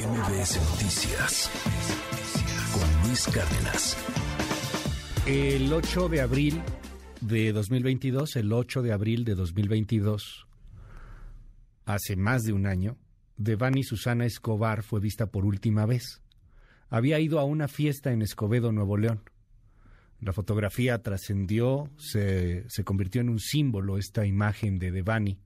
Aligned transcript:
MBS 0.00 0.56
Noticias 0.70 1.50
con 2.72 3.06
Luis 3.06 3.26
Cárdenas. 3.26 3.98
El 5.26 5.70
8 5.70 6.08
de 6.08 6.22
abril 6.22 6.62
de 7.20 7.52
2022, 7.52 8.36
el 8.36 8.50
8 8.50 8.80
de 8.80 8.92
abril 8.94 9.24
de 9.26 9.34
2022, 9.34 10.46
hace 11.84 12.16
más 12.16 12.44
de 12.44 12.54
un 12.54 12.66
año, 12.66 12.96
Devani 13.36 13.82
Susana 13.82 14.24
Escobar 14.24 14.82
fue 14.82 15.00
vista 15.00 15.26
por 15.26 15.44
última 15.44 15.84
vez. 15.84 16.22
Había 16.88 17.20
ido 17.20 17.38
a 17.38 17.44
una 17.44 17.68
fiesta 17.68 18.10
en 18.10 18.22
Escobedo, 18.22 18.72
Nuevo 18.72 18.96
León. 18.96 19.20
La 20.18 20.32
fotografía 20.32 21.02
trascendió, 21.02 21.90
se, 21.98 22.64
se 22.70 22.84
convirtió 22.84 23.20
en 23.20 23.28
un 23.28 23.38
símbolo 23.38 23.98
esta 23.98 24.24
imagen 24.24 24.78
de 24.78 24.92
Devani 24.92 25.40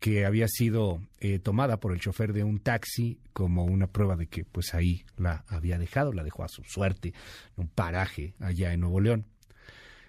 que 0.00 0.24
había 0.24 0.48
sido 0.48 1.02
eh, 1.20 1.38
tomada 1.38 1.78
por 1.78 1.92
el 1.92 2.00
chofer 2.00 2.32
de 2.32 2.42
un 2.42 2.58
taxi 2.58 3.20
como 3.34 3.64
una 3.64 3.86
prueba 3.86 4.16
de 4.16 4.26
que 4.26 4.44
pues 4.44 4.74
ahí 4.74 5.04
la 5.16 5.44
había 5.46 5.78
dejado, 5.78 6.12
la 6.12 6.24
dejó 6.24 6.42
a 6.42 6.48
su 6.48 6.64
suerte 6.64 7.08
en 7.56 7.64
un 7.64 7.68
paraje 7.68 8.34
allá 8.40 8.72
en 8.72 8.80
Nuevo 8.80 9.00
León. 9.00 9.26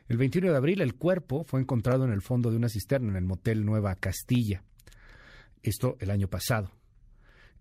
El 0.08 0.17
21 0.17 0.50
de 0.52 0.58
abril 0.58 0.81
el 0.81 0.95
cuerpo 0.95 1.44
fue 1.44 1.59
encontrado 1.59 2.05
en 2.05 2.12
el 2.12 2.22
fondo 2.22 2.50
de 2.50 2.58
una 2.58 2.70
cisterna 2.70 3.09
en 3.09 3.17
el 3.17 3.26
motel 3.26 3.66
Nueva 3.66 3.95
Castilla. 3.95 4.64
Esto 5.62 5.98
el 6.00 6.09
año 6.09 6.28
pasado. 6.28 6.72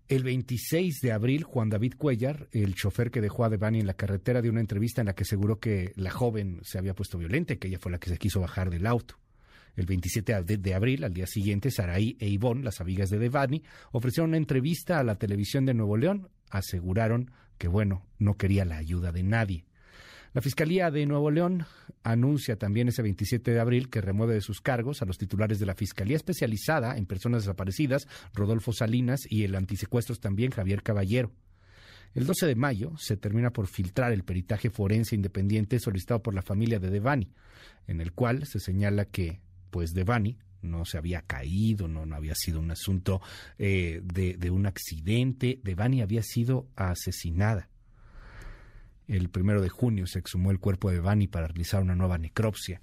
El 0.07 0.23
26 0.23 0.99
de 1.01 1.11
abril, 1.11 1.43
Juan 1.43 1.69
David 1.69 1.93
Cuellar, 1.97 2.49
el 2.51 2.75
chofer 2.75 3.11
que 3.11 3.21
dejó 3.21 3.45
a 3.45 3.49
Devani 3.49 3.79
en 3.79 3.87
la 3.87 3.93
carretera, 3.93 4.41
dio 4.41 4.51
una 4.51 4.59
entrevista 4.59 5.01
en 5.01 5.07
la 5.07 5.15
que 5.15 5.23
aseguró 5.23 5.59
que 5.59 5.93
la 5.95 6.11
joven 6.11 6.59
se 6.63 6.77
había 6.77 6.93
puesto 6.93 7.17
violenta 7.17 7.55
que 7.55 7.67
ella 7.67 7.79
fue 7.79 7.91
la 7.91 7.99
que 7.99 8.09
se 8.09 8.17
quiso 8.17 8.41
bajar 8.41 8.69
del 8.69 8.87
auto. 8.87 9.15
El 9.75 9.85
27 9.85 10.43
de 10.43 10.73
abril, 10.73 11.03
al 11.03 11.13
día 11.13 11.27
siguiente, 11.27 11.71
Saraí 11.71 12.17
e 12.19 12.27
Ivonne, 12.27 12.63
las 12.63 12.81
amigas 12.81 13.09
de 13.09 13.19
Devani, 13.19 13.63
ofrecieron 13.91 14.31
una 14.31 14.37
entrevista 14.37 14.99
a 14.99 15.03
la 15.03 15.15
televisión 15.15 15.65
de 15.65 15.73
Nuevo 15.73 15.97
León. 15.97 16.29
Aseguraron 16.49 17.31
que, 17.57 17.67
bueno, 17.67 18.05
no 18.19 18.35
quería 18.35 18.65
la 18.65 18.77
ayuda 18.77 19.11
de 19.11 19.23
nadie. 19.23 19.65
La 20.33 20.41
Fiscalía 20.41 20.89
de 20.91 21.05
Nuevo 21.05 21.29
León 21.29 21.65
anuncia 22.03 22.55
también 22.55 22.87
ese 22.87 23.01
27 23.01 23.51
de 23.51 23.59
abril 23.59 23.89
que 23.89 23.99
remueve 23.99 24.33
de 24.33 24.41
sus 24.41 24.61
cargos 24.61 25.01
a 25.01 25.05
los 25.05 25.17
titulares 25.17 25.59
de 25.59 25.65
la 25.65 25.75
Fiscalía 25.75 26.15
Especializada 26.15 26.97
en 26.97 27.05
Personas 27.05 27.43
Desaparecidas, 27.43 28.07
Rodolfo 28.33 28.71
Salinas, 28.71 29.21
y 29.29 29.43
el 29.43 29.55
antisecuestros 29.55 30.21
también, 30.21 30.51
Javier 30.51 30.83
Caballero. 30.83 31.31
El 32.13 32.25
12 32.25 32.45
de 32.45 32.55
mayo 32.55 32.93
se 32.97 33.17
termina 33.17 33.51
por 33.51 33.67
filtrar 33.67 34.11
el 34.11 34.23
peritaje 34.23 34.69
forense 34.69 35.15
independiente 35.15 35.79
solicitado 35.79 36.21
por 36.21 36.33
la 36.33 36.41
familia 36.41 36.79
de 36.79 36.89
Devani, 36.89 37.29
en 37.87 38.01
el 38.01 38.13
cual 38.13 38.45
se 38.45 38.59
señala 38.59 39.05
que 39.05 39.41
pues 39.71 39.93
Devani 39.93 40.37
no 40.61 40.85
se 40.85 40.97
había 40.97 41.21
caído, 41.23 41.87
no, 41.87 42.05
no 42.05 42.15
había 42.15 42.35
sido 42.35 42.59
un 42.59 42.71
asunto 42.71 43.21
eh, 43.57 44.01
de, 44.03 44.37
de, 44.37 44.51
un 44.51 44.67
accidente. 44.67 45.59
Devani 45.63 46.01
había 46.01 46.21
sido 46.21 46.67
asesinada. 46.75 47.69
El 49.07 49.29
primero 49.29 49.61
de 49.61 49.69
junio 49.69 50.05
se 50.05 50.19
exhumó 50.19 50.51
el 50.51 50.59
cuerpo 50.59 50.89
de 50.89 50.97
Devani 50.97 51.27
para 51.27 51.47
realizar 51.47 51.81
una 51.81 51.95
nueva 51.95 52.17
necropsia. 52.17 52.81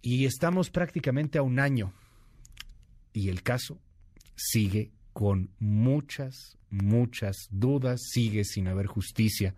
Y 0.00 0.24
estamos 0.24 0.70
prácticamente 0.70 1.38
a 1.38 1.42
un 1.42 1.58
año. 1.58 1.92
Y 3.12 3.28
el 3.28 3.42
caso 3.42 3.78
sigue 4.34 4.90
con 5.12 5.50
muchas, 5.60 6.58
muchas 6.70 7.48
dudas, 7.50 8.00
sigue 8.10 8.44
sin 8.44 8.68
haber 8.68 8.86
justicia. 8.86 9.54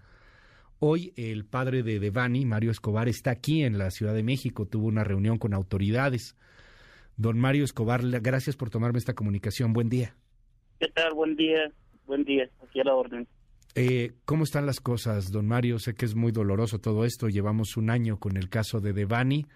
Hoy 0.79 1.15
el 1.17 1.47
padre 1.47 1.83
de 1.83 1.99
Devani, 1.99 2.45
Mario 2.45 2.71
Escobar, 2.71 3.09
está 3.09 3.31
aquí 3.31 3.63
en 3.63 3.79
la 3.79 3.91
Ciudad 3.91 4.13
de 4.15 4.23
México, 4.23 4.67
tuvo 4.67 4.89
una 4.89 5.05
reunión 5.05 5.39
con 5.39 5.55
autoridades. 5.55 6.37
Don 7.17 7.39
Mario 7.39 7.65
Escobar, 7.65 8.03
gracias 8.21 8.57
por 8.57 8.69
tomarme 8.69 8.99
esta 8.99 9.15
comunicación. 9.15 9.73
Buen 9.73 9.89
día. 9.89 10.15
¿Qué 10.79 10.89
tal? 10.89 11.15
Buen 11.15 11.35
día. 11.35 11.71
Buen 12.07 12.25
día. 12.25 12.51
Aquí 12.63 12.81
a 12.81 12.85
la 12.85 12.95
orden. 12.95 13.27
Eh, 13.75 14.13
¿Cómo 14.27 14.45
están 14.45 14.67
las 14.67 14.81
cosas, 14.81 15.33
don 15.33 15.47
Mario? 15.47 15.79
Sé 15.79 15.95
que 15.95 16.05
es 16.05 16.15
muy 16.15 16.31
doloroso 16.31 16.79
todo 16.79 17.07
esto. 17.07 17.29
Llevamos 17.29 17.79
un 17.79 17.89
año 17.89 18.19
con 18.19 18.37
el 18.37 18.51
caso 18.51 18.81
de 18.81 18.93
Devani 18.93 19.47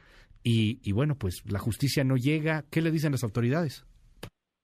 y, 0.42 0.80
y 0.82 0.92
bueno, 0.92 1.16
pues 1.16 1.42
la 1.50 1.58
justicia 1.58 2.02
no 2.02 2.16
llega. 2.16 2.64
¿Qué 2.70 2.80
le 2.80 2.90
dicen 2.90 3.12
las 3.12 3.24
autoridades? 3.24 3.84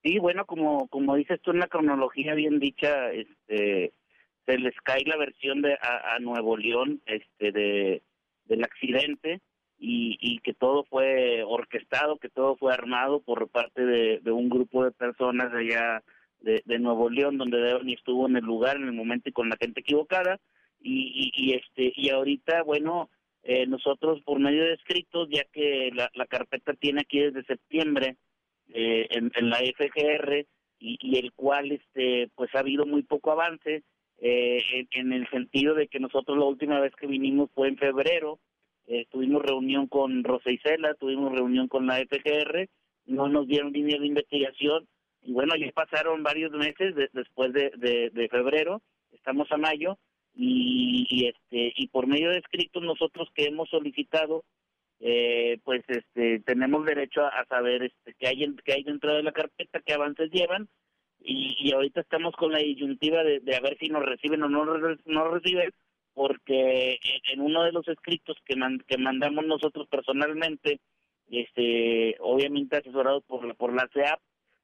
Sí, 0.02 0.18
bueno, 0.18 0.46
como 0.46 0.88
como 0.88 1.16
dices 1.16 1.40
tú 1.42 1.50
en 1.50 1.58
la 1.58 1.66
cronología 1.66 2.34
bien 2.34 2.58
dicha, 2.60 3.10
este 3.12 3.92
se 4.46 4.58
les 4.58 4.74
cae 4.82 5.02
la 5.04 5.16
versión 5.16 5.60
de 5.60 5.74
a, 5.74 6.18
Nuevo 6.20 6.56
León 6.56 7.02
este 7.06 7.52
de 7.52 8.02
del 8.46 8.62
accidente 8.62 9.40
y, 9.78 10.38
que 10.38 10.54
todo 10.54 10.84
fue 10.84 11.42
orquestado, 11.42 12.16
que 12.18 12.30
todo 12.30 12.56
fue 12.56 12.72
armado 12.72 13.20
por 13.20 13.48
parte 13.48 13.84
de, 13.84 14.32
un 14.32 14.48
grupo 14.48 14.84
de 14.84 14.92
personas 14.92 15.52
de 15.52 15.58
allá 15.58 16.02
de, 16.40 16.78
Nuevo 16.78 17.10
León, 17.10 17.36
donde 17.36 17.58
Devani 17.58 17.94
estuvo 17.94 18.26
en 18.26 18.36
el 18.36 18.44
lugar 18.44 18.76
en 18.76 18.84
el 18.84 18.92
momento 18.92 19.28
y 19.28 19.32
con 19.32 19.48
la 19.48 19.56
gente 19.60 19.80
equivocada. 19.80 20.38
Y, 20.80 21.32
y, 21.34 21.50
y 21.50 21.54
este 21.54 21.92
y 21.96 22.10
ahorita 22.10 22.62
bueno 22.62 23.10
eh, 23.42 23.66
nosotros 23.66 24.20
por 24.22 24.38
medio 24.38 24.62
de 24.62 24.74
escritos 24.74 25.26
ya 25.30 25.42
que 25.44 25.90
la, 25.92 26.10
la 26.14 26.26
carpeta 26.26 26.74
tiene 26.74 27.00
aquí 27.00 27.18
desde 27.18 27.44
septiembre 27.44 28.16
eh, 28.72 29.08
en, 29.10 29.32
en, 29.34 29.50
la 29.50 29.56
FGR 29.56 30.46
y, 30.78 30.98
y 31.00 31.18
el 31.18 31.32
cual 31.32 31.72
este 31.72 32.30
pues 32.36 32.54
ha 32.54 32.60
habido 32.60 32.84
muy 32.84 33.02
poco 33.02 33.32
avance 33.32 33.82
eh, 34.18 34.62
en, 34.72 34.88
en, 34.92 35.12
el 35.12 35.28
sentido 35.30 35.74
de 35.74 35.88
que 35.88 36.00
nosotros 36.00 36.38
la 36.38 36.44
última 36.44 36.80
vez 36.80 36.94
que 36.96 37.06
vinimos 37.06 37.50
fue 37.54 37.68
en 37.68 37.76
febrero, 37.76 38.38
eh, 38.86 39.06
tuvimos 39.10 39.42
reunión 39.42 39.88
con 39.88 40.24
Rosa 40.24 40.50
Isela, 40.50 40.94
tuvimos 40.94 41.32
reunión 41.32 41.68
con 41.68 41.86
la 41.86 41.98
FGR, 41.98 42.68
no 43.06 43.28
nos 43.28 43.46
dieron 43.46 43.72
línea 43.72 43.98
de 43.98 44.06
investigación, 44.06 44.86
y 45.22 45.32
bueno, 45.32 45.54
ya 45.56 45.70
pasaron 45.72 46.22
varios 46.22 46.52
meses 46.52 46.94
de, 46.94 47.08
después 47.12 47.52
de, 47.52 48.28
febrero, 48.30 48.80
estamos 49.12 49.50
a 49.50 49.56
mayo, 49.56 49.98
y, 50.34 51.06
y, 51.08 51.28
este 51.28 51.72
y 51.76 51.88
por 51.88 52.06
medio 52.06 52.30
de 52.30 52.38
escritos 52.38 52.82
nosotros 52.82 53.28
que 53.34 53.44
hemos 53.46 53.70
solicitado 53.70 54.44
eh, 55.00 55.58
pues 55.64 55.82
este 55.88 56.40
tenemos 56.40 56.84
derecho 56.84 57.22
a, 57.22 57.28
a 57.28 57.46
saber 57.46 57.84
este 57.84 58.14
qué 58.18 58.28
hay 58.28 58.44
en, 58.44 58.56
qué 58.56 58.74
hay 58.74 58.82
dentro 58.82 59.14
de 59.14 59.22
la 59.22 59.32
carpeta 59.32 59.80
qué 59.80 59.94
avances 59.94 60.30
llevan 60.30 60.68
y, 61.26 61.56
y 61.58 61.72
ahorita 61.72 62.00
estamos 62.00 62.34
con 62.36 62.52
la 62.52 62.60
disyuntiva 62.60 63.24
de, 63.24 63.40
de, 63.40 63.56
a 63.56 63.60
ver 63.60 63.76
si 63.78 63.88
nos 63.88 64.04
reciben 64.04 64.42
o 64.44 64.48
no 64.48 64.64
no 64.64 65.30
reciben 65.30 65.70
porque 66.14 66.98
en 67.32 67.40
uno 67.40 67.64
de 67.64 67.72
los 67.72 67.86
escritos 67.88 68.38
que 68.46 68.56
man, 68.56 68.82
que 68.86 68.96
mandamos 68.96 69.44
nosotros 69.44 69.88
personalmente 69.88 70.80
este 71.28 72.16
obviamente 72.20 72.76
asesorados 72.76 73.24
por 73.24 73.44
la 73.44 73.54
por 73.54 73.74
la 73.74 73.88
CEAP 73.92 74.20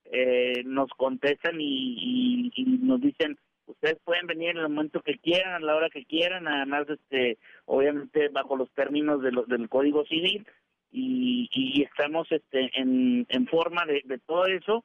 eh, 0.06 0.62
nos 0.64 0.88
contestan 0.90 1.56
y, 1.60 2.50
nos 2.80 3.00
dicen 3.00 3.36
ustedes 3.66 3.98
pueden 4.04 4.26
venir 4.26 4.50
en 4.50 4.58
el 4.58 4.68
momento 4.68 5.02
que 5.02 5.18
quieran 5.18 5.54
a 5.54 5.66
la 5.66 5.74
hora 5.74 5.90
que 5.90 6.04
quieran 6.04 6.46
además 6.46 6.86
este 6.88 7.38
obviamente 7.64 8.28
bajo 8.28 8.56
los 8.56 8.70
términos 8.70 9.20
de 9.20 9.32
lo, 9.32 9.44
del 9.44 9.68
código 9.68 10.04
civil 10.06 10.46
y, 10.92 11.48
y 11.52 11.82
estamos 11.82 12.30
este 12.30 12.70
en, 12.80 13.26
en 13.28 13.46
forma 13.48 13.84
de, 13.84 14.02
de 14.04 14.18
todo 14.18 14.46
eso 14.46 14.84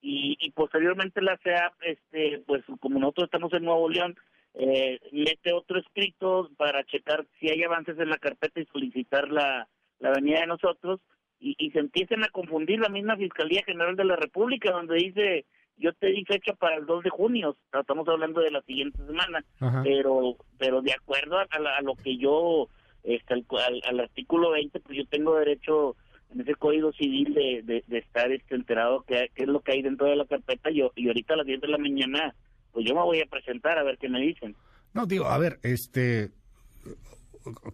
y, 0.00 0.36
y 0.40 0.50
posteriormente 0.52 1.20
la 1.22 1.36
CEAP, 1.38 1.72
este, 1.82 2.42
pues 2.46 2.64
como 2.80 2.98
nosotros 2.98 3.26
estamos 3.26 3.52
en 3.52 3.64
Nuevo 3.64 3.88
León, 3.88 4.16
eh, 4.54 4.98
mete 5.12 5.52
otro 5.52 5.78
escrito 5.78 6.50
para 6.56 6.84
checar 6.84 7.26
si 7.38 7.48
hay 7.48 7.62
avances 7.62 7.98
en 7.98 8.10
la 8.10 8.18
carpeta 8.18 8.60
y 8.60 8.66
solicitar 8.66 9.28
la, 9.28 9.68
la 10.00 10.10
venida 10.10 10.40
de 10.40 10.46
nosotros 10.46 11.00
y, 11.38 11.54
y 11.58 11.70
se 11.70 11.78
empiezan 11.78 12.24
a 12.24 12.28
confundir 12.28 12.80
la 12.80 12.88
misma 12.88 13.16
Fiscalía 13.16 13.62
General 13.64 13.94
de 13.94 14.04
la 14.04 14.16
República 14.16 14.72
donde 14.72 14.96
dice 14.96 15.46
yo 15.80 15.92
te 15.94 16.08
di 16.08 16.24
fecha 16.24 16.52
para 16.54 16.76
el 16.76 16.84
2 16.84 17.04
de 17.04 17.10
junio, 17.10 17.56
estamos 17.72 18.06
hablando 18.06 18.40
de 18.42 18.50
la 18.50 18.60
siguiente 18.62 18.98
semana, 19.06 19.42
Ajá. 19.60 19.82
pero 19.82 20.36
pero 20.58 20.82
de 20.82 20.92
acuerdo 20.92 21.38
a, 21.38 21.42
a, 21.42 21.78
a, 21.78 21.82
lo 21.82 21.94
que 21.94 22.18
yo, 22.18 22.68
este, 23.02 23.32
al, 23.32 23.80
al 23.88 24.00
artículo 24.00 24.50
20, 24.50 24.78
pues 24.80 24.98
yo 24.98 25.06
tengo 25.06 25.36
derecho 25.36 25.96
en 26.32 26.40
ese 26.40 26.54
código 26.54 26.92
civil 26.92 27.34
de, 27.34 27.62
de, 27.64 27.84
de 27.86 27.98
estar 27.98 28.30
este, 28.30 28.54
enterado 28.54 29.04
qué, 29.06 29.30
es 29.34 29.48
lo 29.48 29.60
que 29.60 29.72
hay 29.72 29.82
dentro 29.82 30.06
de 30.06 30.16
la 30.16 30.26
carpeta 30.26 30.70
y, 30.70 30.82
y 30.96 31.08
ahorita 31.08 31.34
a 31.34 31.38
las 31.38 31.46
10 31.46 31.60
de 31.60 31.68
la 31.68 31.78
mañana 31.78 32.34
pues 32.72 32.86
yo 32.86 32.94
me 32.94 33.02
voy 33.02 33.20
a 33.20 33.26
presentar 33.26 33.78
a 33.78 33.82
ver 33.82 33.98
qué 33.98 34.08
me 34.08 34.20
dicen. 34.20 34.54
No, 34.94 35.06
digo, 35.06 35.26
a 35.26 35.38
ver, 35.38 35.58
este 35.62 36.30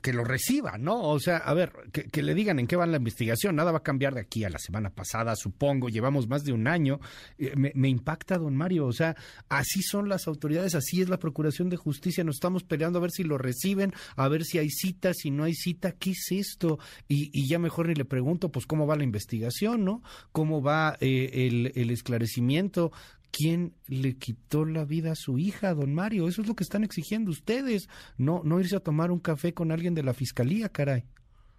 que 0.03 0.13
lo 0.13 0.25
reciba, 0.25 0.79
¿no? 0.79 1.03
O 1.09 1.19
sea, 1.19 1.39
a 1.39 1.55
ver, 1.55 1.73
que, 1.93 2.23
le 2.23 2.35
digan 2.35 2.59
en 2.59 2.67
qué 2.67 2.77
va 2.77 2.87
la 2.87 2.97
investigación. 2.99 3.57
Nada 3.57 3.73
va 3.73 3.79
a 3.79 3.83
cambiar 3.83 4.15
de 4.15 4.21
aquí 4.21 4.45
a 4.45 4.51
la 4.51 4.59
semana 4.59 4.91
pasada, 4.91 5.35
supongo. 5.37 5.89
Llevamos 5.89 6.29
más 6.29 6.45
de 6.45 6.53
un 6.53 6.67
año. 6.67 7.01
Eh, 7.39 7.53
me, 7.57 7.89
impacta, 7.89 8.39
don 8.39 8.57
Mario. 8.57 8.87
O 8.87 8.93
sea, 8.93 9.17
así 9.49 9.83
son 9.83 10.09
las 10.09 10.27
autoridades, 10.27 10.75
así 10.75 11.01
es 11.01 11.09
la 11.09 11.19
Procuración 11.19 11.69
de 11.69 11.77
Justicia. 11.77 12.25
Nos 12.25 12.37
estamos 12.37 12.65
peleando 12.65 12.99
a 12.99 13.03
ver 13.03 13.11
si 13.11 13.25
lo 13.25 13.39
reciben, 13.39 13.93
a 14.17 14.29
ver 14.29 14.45
si 14.45 14.59
hay 14.59 14.71
cita, 14.71 15.13
si 15.15 15.31
no 15.31 15.45
hay 15.45 15.55
cita. 15.55 15.93
¿Qué 15.93 16.11
es 16.11 16.27
esto? 16.31 16.79
Y, 17.09 17.47
ya 17.47 17.59
mejor 17.59 17.89
ni 17.89 17.95
le 17.95 18.05
pregunto, 18.05 18.51
pues, 18.51 18.67
cómo 18.67 18.87
va 18.87 18.97
la 18.97 19.05
investigación, 19.05 19.85
¿no? 19.85 20.03
¿Cómo 20.33 20.63
va 20.63 20.97
eh, 21.01 21.73
el 21.75 21.91
esclarecimiento? 21.91 22.93
¿Quién 23.37 23.75
le 23.87 24.17
quitó 24.17 24.65
la 24.65 24.87
vida 24.87 25.13
a 25.13 25.15
su 25.15 25.39
hija, 25.39 25.75
don 25.75 25.93
Mario? 25.93 26.27
Eso 26.27 26.41
es 26.41 26.49
lo 26.49 26.55
que 26.55 26.65
están 26.65 26.85
exigiendo 26.85 27.31
ustedes, 27.31 27.87
no 28.17 28.41
no 28.45 28.59
irse 28.61 28.77
a 28.77 28.81
tomar 28.81 29.11
un 29.11 29.21
café 29.21 29.53
con 29.53 29.73
alguien 29.73 29.95
de 29.95 30.03
la 30.03 30.15
fiscalía, 30.15 30.71
caray. 30.71 31.03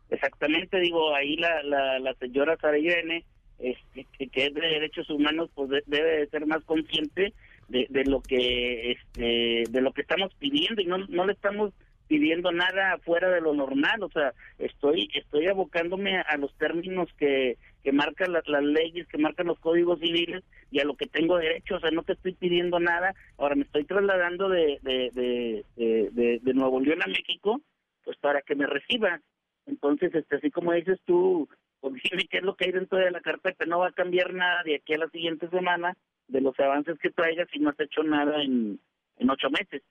Exactamente, 0.09 0.79
digo, 0.79 1.13
ahí 1.13 1.35
la, 1.35 1.61
la, 1.61 1.99
la 1.99 2.15
señora 2.15 2.57
Sara 2.57 2.77
este, 2.79 4.27
que, 4.27 4.45
es 4.47 4.53
de 4.55 4.61
derechos 4.61 5.07
humanos, 5.11 5.51
pues 5.53 5.69
de, 5.69 5.83
debe 5.85 6.19
de 6.21 6.27
ser 6.29 6.47
más 6.47 6.63
consciente 6.63 7.33
de, 7.67 7.85
de 7.89 8.05
lo 8.05 8.21
que 8.21 8.93
este 8.93 9.63
de 9.69 9.81
lo 9.81 9.93
que 9.93 10.01
estamos 10.01 10.33
pidiendo 10.39 10.81
y 10.81 10.85
no 10.85 10.97
no 10.97 11.25
le 11.27 11.33
estamos 11.33 11.73
pidiendo 12.07 12.51
nada 12.51 12.97
fuera 13.03 13.29
de 13.29 13.41
lo 13.41 13.53
normal, 13.53 14.01
o 14.01 14.09
sea, 14.09 14.33
estoy 14.57 15.09
estoy 15.13 15.47
abocándome 15.47 16.17
a 16.17 16.37
los 16.37 16.55
términos 16.57 17.09
que, 17.17 17.57
que 17.87 17.93
marcan 17.93 18.33
las, 18.33 18.45
las 18.49 18.63
leyes, 18.63 19.07
que 19.07 19.17
marcan 19.17 19.47
los 19.47 19.59
códigos 19.59 20.01
civiles 20.01 20.43
y 20.71 20.81
a 20.81 20.83
lo 20.83 20.97
que 20.97 21.05
tengo 21.05 21.37
derecho, 21.37 21.77
o 21.77 21.79
sea, 21.79 21.89
no 21.89 22.03
te 22.03 22.11
estoy 22.11 22.33
pidiendo 22.33 22.81
nada, 22.81 23.15
ahora 23.37 23.55
me 23.55 23.61
estoy 23.61 23.85
trasladando 23.85 24.49
de, 24.49 24.77
de, 24.83 25.63
de, 25.77 26.53
Nuevo 26.53 26.81
León 26.81 27.01
a 27.01 27.07
México, 27.07 27.61
pues 28.03 28.17
para 28.17 28.41
que 28.41 28.55
me 28.55 28.67
reciba. 28.67 29.21
Entonces, 29.67 30.13
este, 30.13 30.35
así 30.35 30.51
como 30.51 30.73
dices 30.73 30.99
tú, 31.05 31.47
pues 31.79 31.93
dime 32.03 32.27
qué 32.29 32.39
es 32.39 32.43
lo 32.43 32.57
que 32.57 32.65
hay 32.65 32.73
dentro 32.73 32.97
de 32.97 33.09
la 33.09 33.21
carpeta, 33.21 33.65
no 33.65 33.79
va 33.79 33.87
a 33.87 33.93
cambiar 33.93 34.33
nada 34.33 34.63
de 34.65 34.75
aquí 34.75 34.93
a 34.93 34.97
la 34.97 35.07
siguiente 35.07 35.47
semana 35.47 35.95
de 36.27 36.41
los 36.41 36.59
avances 36.59 36.99
que 36.99 37.11
traigas 37.11 37.47
si 37.53 37.59
no 37.59 37.69
has 37.69 37.79
hecho 37.79 38.03
nada 38.03 38.43
en, 38.43 38.81
en 39.15 39.29
ocho 39.29 39.49
meses. 39.49 39.81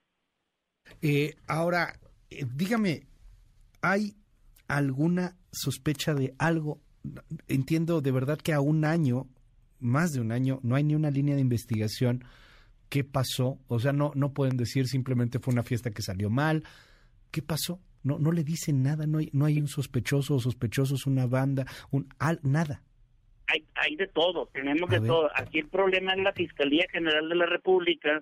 Eh, 1.01 1.33
ahora, 1.47 1.93
eh, 2.29 2.45
dígame, 2.45 3.07
¿hay 3.81 4.13
alguna 4.67 5.35
sospecha 5.51 6.13
de 6.13 6.35
algo? 6.37 6.79
Entiendo 7.47 8.01
de 8.01 8.11
verdad 8.11 8.39
que 8.39 8.53
a 8.53 8.61
un 8.61 8.85
año, 8.85 9.27
más 9.79 10.13
de 10.13 10.21
un 10.21 10.31
año, 10.31 10.59
no 10.63 10.75
hay 10.75 10.83
ni 10.83 10.95
una 10.95 11.11
línea 11.11 11.35
de 11.35 11.41
investigación. 11.41 12.23
¿Qué 12.89 13.03
pasó? 13.03 13.59
O 13.67 13.79
sea, 13.79 13.93
no, 13.93 14.11
no 14.15 14.33
pueden 14.33 14.57
decir 14.57 14.87
simplemente 14.87 15.39
fue 15.39 15.53
una 15.53 15.63
fiesta 15.63 15.91
que 15.91 16.01
salió 16.01 16.29
mal. 16.29 16.63
¿Qué 17.31 17.41
pasó? 17.41 17.79
No, 18.03 18.19
no 18.19 18.31
le 18.31 18.43
dicen 18.43 18.83
nada, 18.83 19.05
no 19.05 19.17
hay, 19.17 19.29
no 19.33 19.45
hay 19.45 19.59
un 19.59 19.67
sospechoso 19.67 20.35
o 20.35 20.39
sospechosos, 20.39 21.05
una 21.05 21.27
banda, 21.27 21.65
un 21.91 22.07
al, 22.19 22.39
nada. 22.43 22.81
Hay, 23.47 23.65
hay 23.75 23.95
de 23.95 24.07
todo, 24.07 24.47
tenemos 24.53 24.89
de 24.89 25.01
todo. 25.01 25.29
Aquí 25.35 25.59
el 25.59 25.67
problema 25.67 26.13
es 26.13 26.19
la 26.19 26.33
Fiscalía 26.33 26.85
General 26.91 27.27
de 27.27 27.35
la 27.35 27.45
República, 27.45 28.21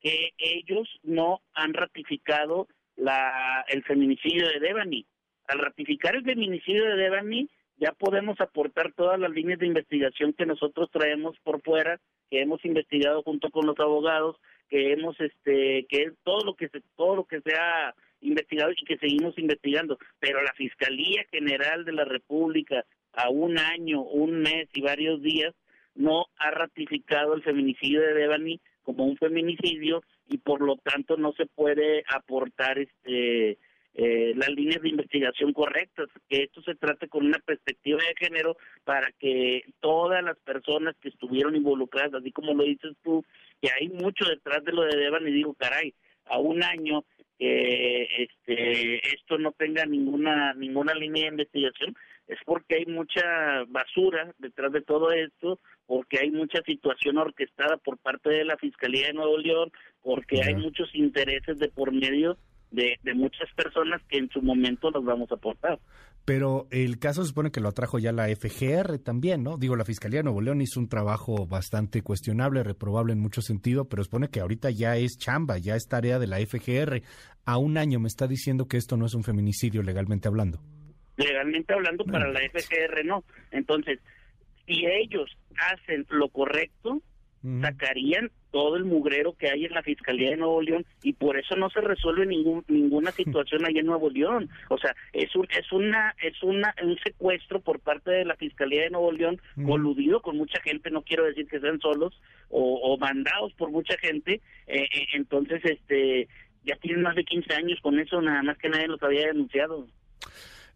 que 0.00 0.32
ellos 0.38 0.88
no 1.02 1.40
han 1.54 1.74
ratificado 1.74 2.68
la, 2.96 3.64
el 3.68 3.82
feminicidio 3.84 4.48
de 4.48 4.60
Devani. 4.60 5.06
Al 5.48 5.60
ratificar 5.60 6.16
el 6.16 6.24
feminicidio 6.24 6.84
de 6.84 6.96
Devani, 6.96 7.48
ya 7.78 7.92
podemos 7.92 8.40
aportar 8.40 8.92
todas 8.92 9.18
las 9.18 9.30
líneas 9.30 9.58
de 9.58 9.66
investigación 9.66 10.32
que 10.32 10.46
nosotros 10.46 10.90
traemos 10.90 11.36
por 11.42 11.60
fuera, 11.62 12.00
que 12.30 12.40
hemos 12.40 12.64
investigado 12.64 13.22
junto 13.22 13.50
con 13.50 13.66
los 13.66 13.78
abogados, 13.78 14.36
que 14.68 14.92
hemos 14.92 15.18
este 15.20 15.86
que 15.88 16.12
todo 16.24 16.44
lo 16.44 16.54
que 16.54 16.68
se 16.68 16.82
todo 16.96 17.16
lo 17.16 17.24
que 17.24 17.40
se 17.40 17.54
ha 17.54 17.94
investigado 18.20 18.72
y 18.72 18.84
que 18.84 18.96
seguimos 18.96 19.38
investigando, 19.38 19.98
pero 20.18 20.42
la 20.42 20.52
Fiscalía 20.54 21.24
General 21.30 21.84
de 21.84 21.92
la 21.92 22.04
República 22.04 22.84
a 23.12 23.28
un 23.28 23.58
año, 23.58 24.02
un 24.02 24.40
mes 24.40 24.68
y 24.74 24.80
varios 24.80 25.22
días 25.22 25.54
no 25.94 26.26
ha 26.36 26.50
ratificado 26.50 27.34
el 27.34 27.42
feminicidio 27.42 28.00
de 28.00 28.14
Devani 28.14 28.60
como 28.82 29.04
un 29.04 29.16
feminicidio 29.16 30.02
y 30.28 30.38
por 30.38 30.60
lo 30.60 30.76
tanto 30.76 31.16
no 31.16 31.32
se 31.32 31.46
puede 31.46 32.04
aportar 32.08 32.78
este 32.78 33.58
eh, 33.98 34.34
las 34.36 34.50
líneas 34.50 34.82
de 34.82 34.90
investigación 34.90 35.54
correctas, 35.54 36.08
que 36.28 36.42
esto 36.42 36.60
se 36.62 36.74
trate 36.74 37.08
con 37.08 37.24
una 37.24 37.38
perspectiva 37.38 37.98
de 37.98 38.26
género 38.26 38.56
para 38.84 39.10
que 39.18 39.62
todas 39.80 40.22
las 40.22 40.36
personas 40.40 40.94
que 41.00 41.08
estuvieron 41.08 41.56
involucradas, 41.56 42.12
así 42.14 42.30
como 42.30 42.52
lo 42.52 42.64
dices 42.64 42.94
tú, 43.02 43.24
que 43.62 43.70
hay 43.70 43.88
mucho 43.88 44.26
detrás 44.26 44.62
de 44.64 44.72
lo 44.72 44.82
de 44.82 44.96
Devan 44.96 45.26
y 45.26 45.32
digo, 45.32 45.54
caray, 45.54 45.94
a 46.26 46.38
un 46.38 46.62
año 46.62 47.04
que 47.38 48.06
este 48.22 49.14
esto 49.14 49.38
no 49.38 49.52
tenga 49.52 49.84
ninguna 49.84 50.54
ninguna 50.54 50.94
línea 50.94 51.24
de 51.24 51.32
investigación 51.32 51.94
es 52.28 52.38
porque 52.46 52.76
hay 52.76 52.86
mucha 52.86 53.64
basura 53.68 54.34
detrás 54.38 54.72
de 54.72 54.80
todo 54.80 55.12
esto 55.12 55.60
porque 55.86 56.18
hay 56.20 56.30
mucha 56.30 56.60
situación 56.62 57.18
orquestada 57.18 57.76
por 57.78 57.98
parte 57.98 58.30
de 58.30 58.44
la 58.44 58.56
Fiscalía 58.56 59.06
de 59.08 59.12
Nuevo 59.12 59.38
León, 59.38 59.70
porque 60.02 60.42
hay 60.42 60.54
muchos 60.54 60.92
intereses 60.94 61.58
de 61.58 61.68
por 61.68 61.92
medio 61.92 62.36
de, 62.70 62.98
muchas 63.14 63.50
personas 63.54 64.02
que 64.08 64.18
en 64.18 64.28
su 64.30 64.42
momento 64.42 64.90
los 64.90 65.04
vamos 65.04 65.30
a 65.30 65.36
aportar. 65.36 65.78
Pero 66.24 66.66
el 66.72 66.98
caso 66.98 67.22
se 67.22 67.28
supone 67.28 67.52
que 67.52 67.60
lo 67.60 67.68
atrajo 67.68 68.00
ya 68.00 68.10
la 68.10 68.26
FGR 68.28 68.98
también, 68.98 69.44
¿no? 69.44 69.58
Digo, 69.58 69.76
la 69.76 69.84
Fiscalía 69.84 70.20
de 70.20 70.24
Nuevo 70.24 70.40
León 70.40 70.60
hizo 70.60 70.80
un 70.80 70.88
trabajo 70.88 71.46
bastante 71.46 72.02
cuestionable, 72.02 72.64
reprobable 72.64 73.12
en 73.12 73.20
mucho 73.20 73.42
sentido, 73.42 73.88
pero 73.88 74.02
supone 74.02 74.28
que 74.28 74.40
ahorita 74.40 74.70
ya 74.70 74.96
es 74.96 75.18
chamba, 75.18 75.58
ya 75.58 75.76
es 75.76 75.86
tarea 75.86 76.18
de 76.18 76.26
la 76.26 76.38
FGR. 76.38 77.02
A 77.44 77.58
un 77.58 77.78
año 77.78 78.00
me 78.00 78.08
está 78.08 78.26
diciendo 78.26 78.66
que 78.66 78.76
esto 78.76 78.96
no 78.96 79.06
es 79.06 79.14
un 79.14 79.22
feminicidio 79.22 79.84
legalmente 79.84 80.26
hablando. 80.26 80.58
Legalmente 81.16 81.72
hablando, 81.72 82.04
para 82.04 82.28
la 82.28 82.40
FGR 82.40 83.04
no. 83.04 83.22
Entonces, 83.52 84.00
si 84.66 84.84
ellos 84.84 85.30
hacen 85.56 86.04
lo 86.10 86.28
correcto, 86.28 87.00
sacarían 87.60 88.30
todo 88.56 88.76
el 88.76 88.86
mugrero 88.86 89.34
que 89.34 89.50
hay 89.50 89.66
en 89.66 89.74
la 89.74 89.82
Fiscalía 89.82 90.30
de 90.30 90.38
Nuevo 90.38 90.62
León 90.62 90.86
y 91.02 91.12
por 91.12 91.38
eso 91.38 91.56
no 91.56 91.68
se 91.68 91.82
resuelve 91.82 92.24
ningún, 92.24 92.64
ninguna 92.68 93.12
situación 93.12 93.66
ahí 93.66 93.76
en 93.76 93.84
Nuevo 93.84 94.08
León. 94.08 94.48
O 94.70 94.78
sea, 94.78 94.96
es 95.12 95.36
un 95.36 95.46
es 95.50 95.70
una 95.72 96.14
es 96.22 96.42
una 96.42 96.74
un 96.82 96.96
secuestro 97.04 97.60
por 97.60 97.80
parte 97.80 98.12
de 98.12 98.24
la 98.24 98.34
Fiscalía 98.36 98.84
de 98.84 98.90
Nuevo 98.90 99.12
León 99.12 99.38
coludido 99.62 100.22
con 100.22 100.38
mucha 100.38 100.58
gente, 100.62 100.90
no 100.90 101.02
quiero 101.02 101.24
decir 101.24 101.46
que 101.48 101.60
sean 101.60 101.78
solos 101.80 102.18
o, 102.48 102.96
mandados 102.96 103.52
por 103.58 103.70
mucha 103.70 103.98
gente, 103.98 104.40
eh, 104.66 104.84
eh, 104.84 105.06
entonces 105.12 105.60
este 105.62 106.26
ya 106.64 106.76
tienen 106.76 107.02
más 107.02 107.14
de 107.14 107.24
15 107.24 107.52
años 107.56 107.78
con 107.82 108.00
eso, 108.00 108.22
nada 108.22 108.42
más 108.42 108.56
que 108.56 108.70
nadie 108.70 108.88
los 108.88 109.02
había 109.02 109.26
denunciado. 109.26 109.86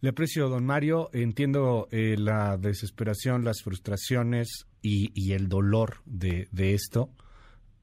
Le 0.02 0.10
aprecio, 0.10 0.50
don 0.50 0.66
Mario. 0.66 1.08
Entiendo 1.14 1.88
eh, 1.90 2.16
la 2.18 2.58
desesperación, 2.58 3.44
las 3.44 3.62
frustraciones 3.62 4.66
y, 4.82 5.32
el 5.32 5.48
dolor 5.48 5.96
de, 6.04 6.48
esto 6.74 7.10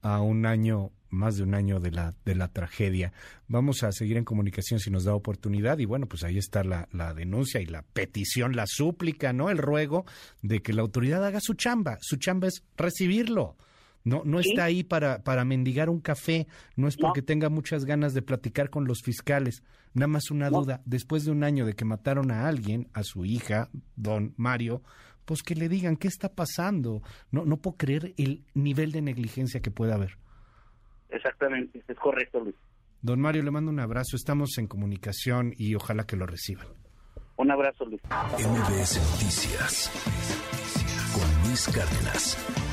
a 0.02 0.20
un 0.20 0.46
año, 0.46 0.90
más 1.10 1.36
de 1.36 1.42
un 1.42 1.54
año 1.54 1.80
de 1.80 1.90
la, 1.90 2.14
de 2.24 2.34
la 2.34 2.48
tragedia. 2.48 3.12
Vamos 3.46 3.82
a 3.82 3.92
seguir 3.92 4.16
en 4.16 4.24
comunicación 4.24 4.80
si 4.80 4.90
nos 4.90 5.04
da 5.04 5.14
oportunidad 5.14 5.78
y 5.78 5.84
bueno, 5.84 6.06
pues 6.06 6.24
ahí 6.24 6.38
está 6.38 6.64
la, 6.64 6.88
la 6.92 7.14
denuncia 7.14 7.60
y 7.60 7.66
la 7.66 7.82
petición, 7.82 8.56
la 8.56 8.66
súplica, 8.66 9.32
¿no? 9.32 9.50
El 9.50 9.58
ruego 9.58 10.04
de 10.42 10.60
que 10.60 10.72
la 10.72 10.82
autoridad 10.82 11.24
haga 11.24 11.40
su 11.40 11.54
chamba. 11.54 11.98
Su 12.00 12.16
chamba 12.16 12.48
es 12.48 12.62
recibirlo 12.76 13.56
no, 14.08 14.22
no 14.24 14.40
está 14.40 14.64
ahí 14.64 14.84
para, 14.84 15.22
para 15.22 15.44
mendigar 15.44 15.90
un 15.90 16.00
café, 16.00 16.46
no 16.76 16.88
es 16.88 16.96
porque 16.96 17.22
tenga 17.22 17.48
muchas 17.50 17.84
ganas 17.84 18.14
de 18.14 18.22
platicar 18.22 18.70
con 18.70 18.86
los 18.86 19.02
fiscales. 19.02 19.62
Nada 19.92 20.08
más 20.08 20.30
una 20.30 20.50
duda, 20.50 20.82
después 20.84 21.24
de 21.24 21.30
un 21.30 21.44
año 21.44 21.66
de 21.66 21.74
que 21.74 21.84
mataron 21.84 22.30
a 22.30 22.48
alguien, 22.48 22.88
a 22.92 23.02
su 23.02 23.24
hija, 23.24 23.68
don 23.96 24.34
Mario, 24.36 24.82
pues 25.28 25.42
que 25.42 25.54
le 25.54 25.68
digan 25.68 25.98
qué 25.98 26.08
está 26.08 26.30
pasando. 26.30 27.02
No, 27.30 27.44
no 27.44 27.58
puedo 27.58 27.76
creer 27.76 28.14
el 28.16 28.46
nivel 28.54 28.92
de 28.92 29.02
negligencia 29.02 29.60
que 29.60 29.70
puede 29.70 29.92
haber. 29.92 30.16
Exactamente, 31.10 31.82
es 31.86 31.98
correcto, 31.98 32.40
Luis. 32.40 32.56
Don 33.02 33.20
Mario, 33.20 33.42
le 33.42 33.50
mando 33.50 33.70
un 33.70 33.78
abrazo, 33.78 34.16
estamos 34.16 34.56
en 34.56 34.66
comunicación 34.66 35.52
y 35.54 35.74
ojalá 35.74 36.04
que 36.04 36.16
lo 36.16 36.26
reciban. 36.26 36.66
Un 37.36 37.50
abrazo, 37.50 37.84
Luis. 37.84 38.00
MBS 38.04 38.96
Noticias 39.12 39.92
con 41.12 41.46
Luis 41.46 41.68
Cárdenas. 41.68 42.67